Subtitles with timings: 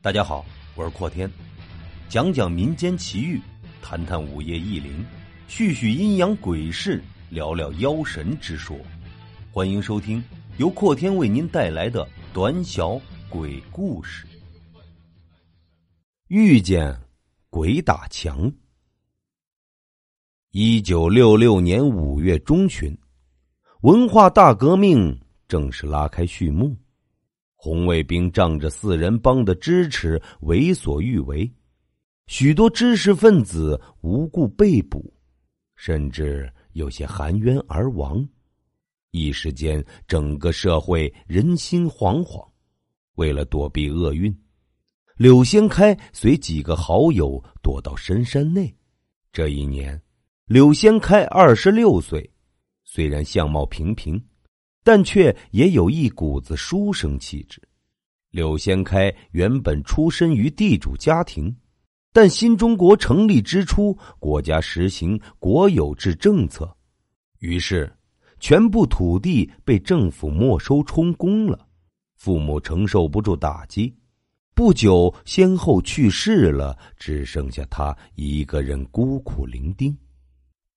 [0.00, 1.28] 大家好，我是阔天，
[2.08, 3.40] 讲讲民间奇遇，
[3.82, 5.04] 谈谈午夜异灵，
[5.48, 8.78] 叙叙阴阳鬼事，聊聊妖神之说。
[9.50, 10.22] 欢迎收听
[10.56, 12.98] 由阔天为您带来的短小
[13.28, 14.24] 鬼故事。
[16.28, 16.96] 遇见
[17.50, 18.52] 鬼打墙。
[20.52, 22.96] 一九六六年五月中旬，
[23.80, 26.76] 文化大革命正式拉开序幕。
[27.60, 31.52] 红卫兵仗着四人帮的支持，为所欲为，
[32.28, 35.12] 许多知识分子无故被捕，
[35.74, 38.24] 甚至有些含冤而亡。
[39.10, 42.48] 一时间，整个社会人心惶惶。
[43.16, 44.32] 为了躲避厄运，
[45.16, 48.72] 柳先开随几个好友躲到深山内。
[49.32, 50.00] 这一年，
[50.46, 52.30] 柳先开二十六岁，
[52.84, 54.24] 虽然相貌平平。
[54.88, 57.60] 但却也有一股子书生气质。
[58.30, 61.54] 柳先开原本出身于地主家庭，
[62.10, 66.74] 但新中国成立之初，国家实行国有制政策，
[67.40, 67.94] 于是
[68.40, 71.68] 全部土地被政府没收充公了。
[72.16, 73.94] 父母承受不住打击，
[74.54, 79.94] 不久先后去世了，只剩下他一个人孤苦伶仃。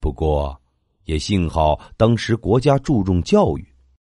[0.00, 0.60] 不过，
[1.04, 3.64] 也幸好当时国家注重教育。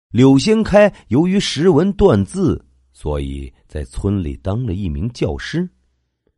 [0.09, 2.63] 柳先开由于识文断字，
[2.93, 5.69] 所以在村里当了一名教师，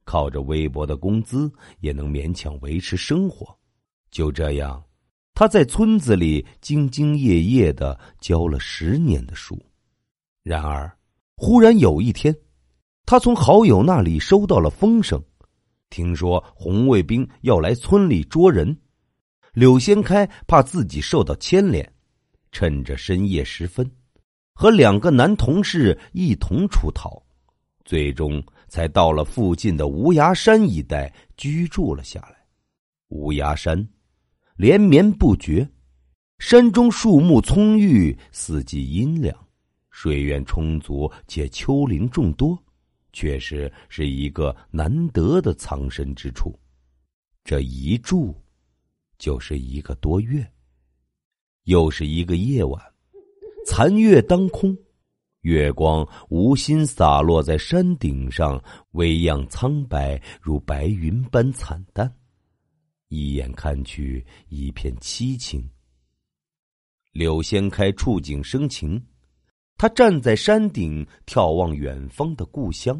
[0.03, 3.55] 靠着微薄的工资也能勉强维持生活。
[4.09, 4.83] 就这样，
[5.35, 9.55] 他在村子里兢兢业业的教了十年的书。
[10.41, 10.91] 然而，
[11.35, 12.35] 忽然有一天，
[13.05, 15.23] 他从好友那里收到了风声，
[15.91, 18.75] 听说红卫兵要来村里捉人。
[19.53, 21.87] 柳先开怕自己受到牵连。
[22.51, 23.89] 趁着深夜时分，
[24.53, 27.21] 和两个男同事一同出逃，
[27.85, 32.37] 最终才到了附近的无崖山一带居住了下来。
[33.07, 33.87] 无崖山
[34.55, 35.67] 连绵不绝，
[36.37, 39.35] 山中树木葱郁，四季阴凉，
[39.89, 42.61] 水源充足，且丘陵众多，
[43.13, 46.57] 确实是一个难得的藏身之处。
[47.43, 48.35] 这一住，
[49.17, 50.45] 就是一个多月。
[51.69, 52.83] 又是一个夜晚，
[53.63, 54.75] 残月当空，
[55.41, 58.59] 月光无心洒落在山顶上，
[58.93, 62.11] 微漾苍白，如白云般惨淡。
[63.09, 65.63] 一眼看去，一片凄清。
[67.11, 68.99] 柳先开触景生情，
[69.77, 72.99] 他站在山顶眺望远方的故乡，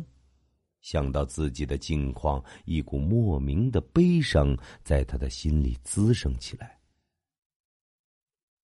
[0.82, 6.79] 想到自己的境况，一股莫名的悲伤在他的心里滋生起来。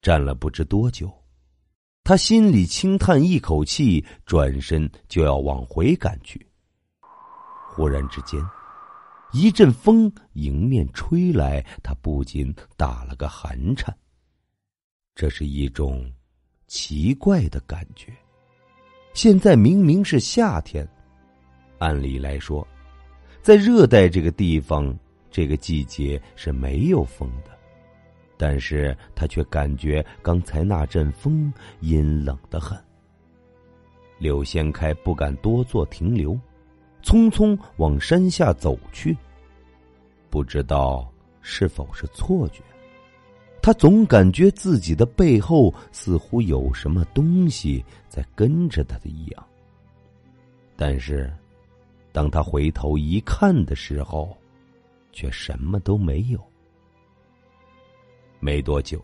[0.05, 1.11] 站了不知多久，
[2.03, 6.45] 他心里轻叹一口气，转身就要往回赶去。
[7.71, 8.39] 忽然之间，
[9.33, 13.91] 一阵风迎面吹来，他不禁打了个寒颤。
[15.15, 16.07] 这是一种
[16.67, 18.13] 奇怪的感觉。
[19.15, 20.87] 现在明明是夏天，
[21.79, 22.67] 按理来说，
[23.41, 24.95] 在热带这个地方，
[25.31, 27.54] 这个季节是没有风的。
[28.37, 32.77] 但是他却感觉刚才那阵风阴冷的很。
[34.17, 36.39] 柳先开不敢多做停留，
[37.03, 39.15] 匆匆往山下走去。
[40.29, 41.09] 不知道
[41.41, 42.61] 是否是错觉，
[43.61, 49.47] 他总感觉自己的背后似乎有什么东西在跟着他的一样。
[50.75, 51.31] 但是，
[52.11, 54.35] 当他回头一看的时候，
[55.13, 56.39] 却什么都没有。
[58.39, 59.03] 没多久，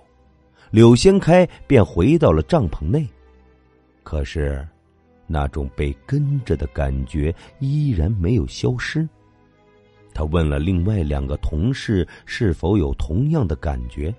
[0.69, 3.07] 柳先开便回到了帐篷内。
[4.03, 4.67] 可是，
[5.27, 9.07] 那种被跟着的感觉依然没有消失。
[10.13, 14.13] 他问了另外两个同事是否有同样的感觉，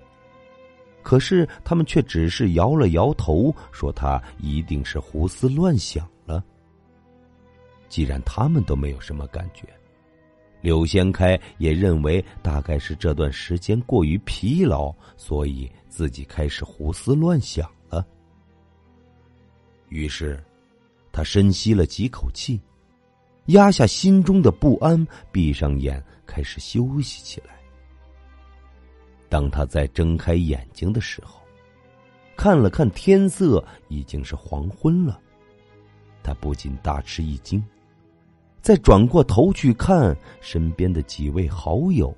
[1.03, 6.43] 可是他们却只是摇了摇头，说他一定是胡思乱想了。
[7.89, 9.67] 既然他们都没有什么感觉。
[10.63, 18.07] 柳先开也认为，大概是这段时间过于疲劳，所以自己开始胡思乱想了。
[19.89, 20.41] 于是，
[21.11, 22.61] 他深吸了几口气，
[23.47, 27.59] 压下心中的不安，闭上眼，开始休息起来。
[29.27, 31.41] 当他在睁开眼睛的时候，
[32.37, 35.19] 看了看天色，已经是黄昏了，
[36.23, 37.61] 他不禁大吃一惊。
[38.63, 42.15] 再转过头去看身边的几位好友，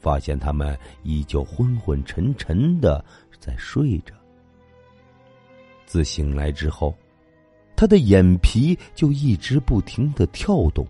[0.00, 3.02] 发现他们依旧昏昏沉沉的
[3.38, 4.12] 在睡着。
[5.86, 6.92] 自醒来之后，
[7.76, 10.84] 他的眼皮就一直不停的跳动，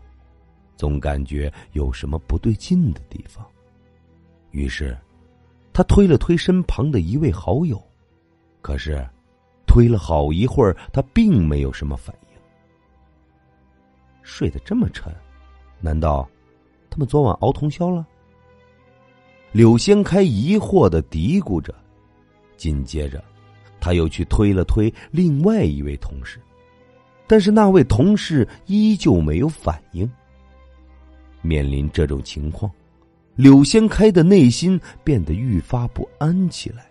[0.76, 3.46] 总感觉有什么不对劲的地方。
[4.50, 4.96] 于是，
[5.74, 7.78] 他推了推身旁的一位好友，
[8.62, 9.06] 可是，
[9.66, 12.25] 推了好一会儿，他并没有什么反应。
[14.26, 15.14] 睡得这么沉，
[15.80, 16.28] 难道
[16.90, 18.04] 他们昨晚熬通宵了？
[19.52, 21.72] 柳先开疑惑的嘀咕着，
[22.56, 23.22] 紧接着，
[23.80, 26.40] 他又去推了推另外一位同事，
[27.28, 30.10] 但是那位同事依旧没有反应。
[31.40, 32.70] 面临这种情况，
[33.36, 36.90] 柳先开的内心变得愈发不安起来。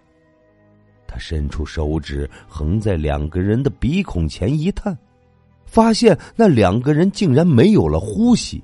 [1.05, 4.97] 他伸出手指横在两个人的鼻孔前一探，
[5.65, 8.63] 发现那两个人竟然没有了呼吸。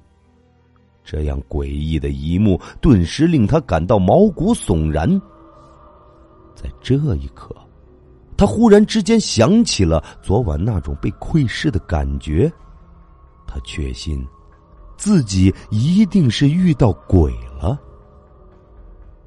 [1.03, 5.09] 这样诡异的一幕顿时令他感到毛骨悚然。
[6.55, 7.55] 在这一刻，
[8.37, 12.51] 他忽然之间想起了昨晚那种被窥视的感觉，
[13.47, 14.25] 他确信。
[14.95, 17.75] 自己一定是遇到鬼了，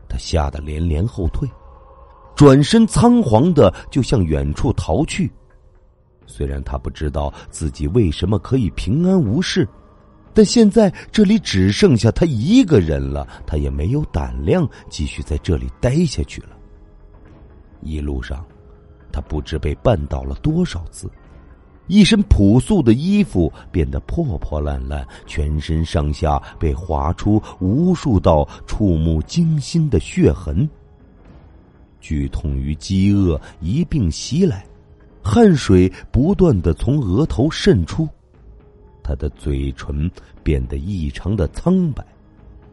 [0.08, 1.48] 他吓得连连后退，
[2.36, 5.28] 转身仓皇的就向远处逃去。
[6.26, 9.68] 虽然他不知道自己为什么可以平安无事，
[10.32, 16.48] 但现在这里只剩下他一个人了，他也没有胆量继续在这里待下去了。
[17.80, 18.44] 一路上，
[19.12, 21.10] 他不知被绊倒了多少次。
[21.86, 30.66] 一身朴素的衣服变得破破烂烂，全身上下被划出无数道触目惊心的血痕。
[32.00, 34.66] 剧痛与饥饿一并袭来，
[35.24, 38.06] 汗水不断的从额头渗出，
[39.02, 40.08] 他的嘴唇
[40.42, 42.04] 变得异常的苍白，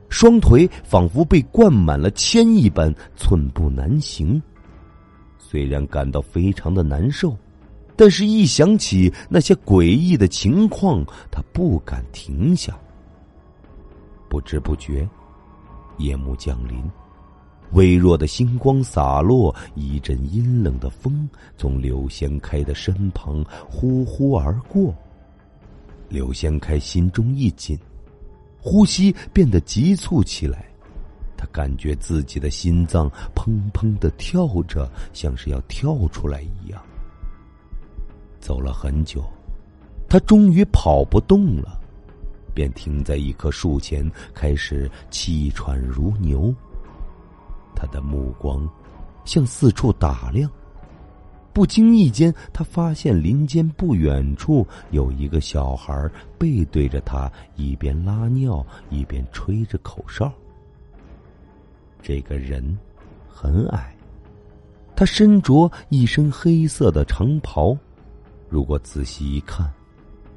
[0.10, 4.40] 双腿仿佛被灌满了铅一般寸步难行。
[5.40, 7.36] 虽然感到非常的难受。
[7.94, 12.76] 但是，一想起那些诡异的情况，他不敢停下。
[14.28, 15.08] 不知不觉，
[16.00, 16.84] 夜幕降临，
[17.74, 24.94] 微弱的星光洒落，一阵阴冷的风从柳仙开的身旁呼呼而过。
[26.10, 27.80] 柳仙开心中一紧，
[28.62, 30.66] 呼吸变得急促起来，
[31.38, 36.82] 他感觉自己的心脏砰砰的跳着，像是要跳出来一样。
[38.42, 39.24] 走了很久，
[40.10, 41.80] 他终于跑不动了，
[42.54, 46.54] 便停在一棵树前，开始气喘如牛。
[47.76, 48.68] 他的目光
[49.26, 50.50] 向四处打量，
[51.54, 60.32] 不经意间，他发现林间不远处有一个小孩背对着他，一边拉尿一边吹着口哨。
[62.02, 62.78] 这个人
[63.28, 63.96] 很矮，
[64.96, 67.78] 他身着一身黑色的长袍。
[68.50, 69.72] 如果仔细一看，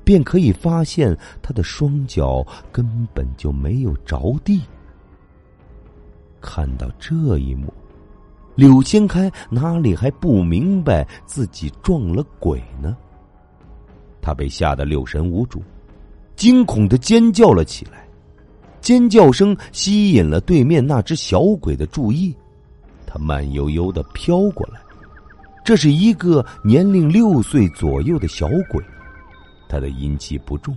[0.05, 4.61] 便可以发现他的双脚根本就没有着地。
[6.45, 7.73] 看到这一幕，
[8.55, 12.95] 柳千开哪里还不明白自己撞了鬼呢？
[14.21, 15.63] 他被吓得六神无主，
[16.37, 18.07] 惊恐的尖叫了起来。
[18.83, 22.37] 尖叫声吸引了对面那只小鬼的注意，
[23.07, 24.79] 他慢悠悠的飘过来。
[25.65, 28.85] 这是一个年龄六岁左右的小鬼，
[29.67, 30.77] 他的阴气不重，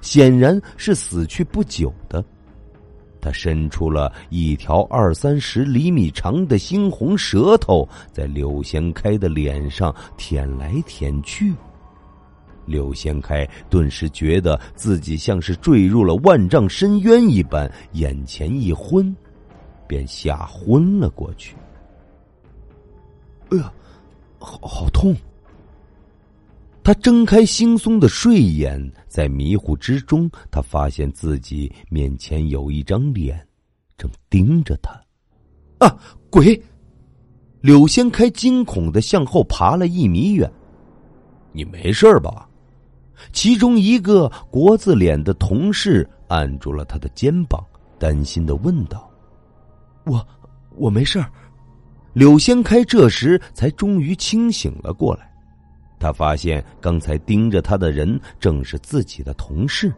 [0.00, 2.24] 显然是死去不久的。
[3.24, 11.54] 他伸出了一条二三十厘米长的猩红舌头，在柳先开的脸上舔来舔去。
[12.66, 19.16] 柳先开顿时觉得自己像是坠入了万丈深渊一般，眼前一昏，
[19.86, 21.56] 便吓昏了过去。
[23.48, 23.72] 哎呀！
[24.38, 25.16] 好好痛！
[26.84, 33.44] 他睁开惺忪的睡眼，在迷糊之中，他发现自己面前有一张脸，
[33.96, 34.92] 正盯着他。
[35.78, 35.98] 啊，
[36.28, 36.62] 鬼！
[37.62, 40.52] 柳先开惊恐的向后爬了一米远。
[41.52, 42.46] 你没事吧？
[43.32, 47.64] 其中一个国字脸的同事按住了他的肩膀，
[47.98, 49.10] 担心的问道
[50.04, 50.26] ：“我，
[50.76, 51.32] 我没事儿。”
[52.12, 55.33] 柳先开这时才终于清醒了过来，
[56.04, 59.90] 他发现刚才盯着他的人正是自己的同事，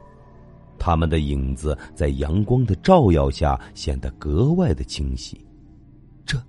[0.79, 5.45] 他们的影子在阳光的照耀下显得格外的清晰。
[6.25, 6.41] 这，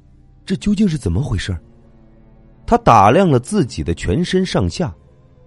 [0.45, 1.57] 这究竟是怎么回事？
[2.67, 4.95] 他打量了自己的全身上下，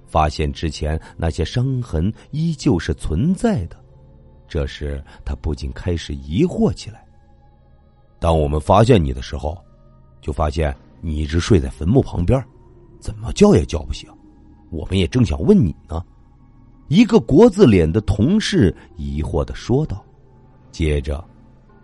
[0.09, 3.77] 发现之前那些伤痕依旧是存在的。
[4.49, 7.07] 这时他不禁开始疑惑起来：
[8.19, 9.57] 当我们发现你的时候。
[10.21, 12.45] 就发现你一直睡在坟墓旁边，
[13.01, 14.09] 怎么叫也叫不醒。
[14.71, 16.05] 我们也正想问你呢，
[16.89, 20.05] 一个国字脸的同事疑惑的说道。
[20.71, 21.25] 接着，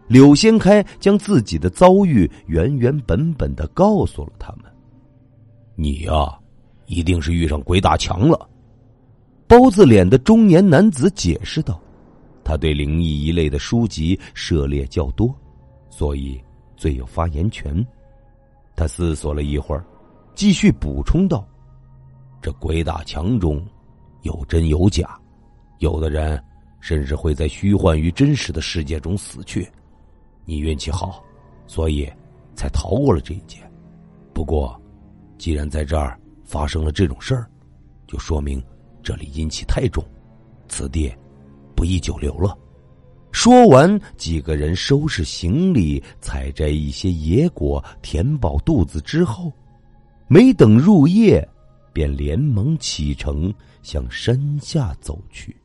[0.06, 4.64] 柳先开将自己的遭遇原原本本的告诉了他们。
[5.74, 6.38] 你呀，
[6.86, 8.48] 一定是遇上鬼打墙了。
[9.48, 11.80] 包子脸的中年男子解释道
[12.44, 15.34] ：“他对灵异一类的书籍涉猎较多，
[15.90, 16.40] 所以
[16.76, 17.84] 最有发言权。”
[18.76, 19.84] 他思索了一会儿，
[20.36, 21.44] 继续补充道
[22.40, 23.60] ：“这鬼打墙中
[24.22, 25.18] 有真有假，
[25.78, 26.40] 有的人
[26.78, 29.66] 甚至会在虚幻与真实的世界中死去。
[30.44, 31.24] 你运气好，
[31.66, 32.08] 所以
[32.54, 33.58] 才逃过了这一劫。
[34.32, 34.80] 不过……”
[35.38, 37.46] 既然在这儿发生了这种事儿，
[38.06, 38.62] 就说明
[39.02, 40.02] 这里阴气太重，
[40.66, 41.14] 此地
[41.74, 42.56] 不宜久留了。
[43.32, 49.52] 说完，几个人收拾行李，采摘一些野果，填饱肚子之后，
[50.28, 51.48] 没等入夜，
[51.92, 55.56] 便连忙启程向山下走去。